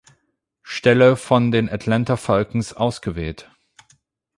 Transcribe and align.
Stelle 0.63 1.15
von 1.15 1.51
den 1.51 1.69
Atlanta 1.69 2.17
Falcons 2.17 2.73
ausgewählt. 2.73 3.51